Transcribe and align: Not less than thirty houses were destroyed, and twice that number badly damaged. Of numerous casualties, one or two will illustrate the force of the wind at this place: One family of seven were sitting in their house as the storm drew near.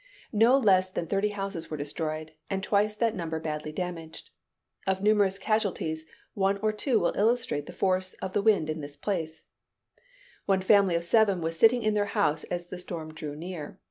Not 0.33 0.65
less 0.65 0.89
than 0.89 1.05
thirty 1.05 1.29
houses 1.29 1.69
were 1.69 1.77
destroyed, 1.77 2.31
and 2.49 2.63
twice 2.63 2.95
that 2.95 3.13
number 3.13 3.39
badly 3.39 3.71
damaged. 3.71 4.31
Of 4.87 5.03
numerous 5.03 5.37
casualties, 5.37 6.05
one 6.33 6.57
or 6.63 6.71
two 6.73 6.99
will 6.99 7.13
illustrate 7.15 7.67
the 7.67 7.71
force 7.71 8.13
of 8.15 8.33
the 8.33 8.41
wind 8.41 8.67
at 8.71 8.81
this 8.81 8.95
place: 8.97 9.43
One 10.47 10.61
family 10.61 10.95
of 10.95 11.03
seven 11.03 11.39
were 11.39 11.51
sitting 11.51 11.83
in 11.83 11.93
their 11.93 12.05
house 12.17 12.43
as 12.45 12.65
the 12.69 12.79
storm 12.79 13.13
drew 13.13 13.35
near. 13.35 13.77